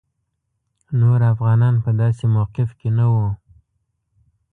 نور 0.99 1.19
افغانان 1.33 1.75
په 1.83 1.91
داسې 2.01 2.23
موقف 2.35 2.69
کې 2.79 2.89
نه 2.97 3.05
وو. 3.11 3.27